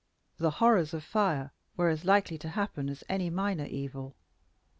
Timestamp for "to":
2.39-2.49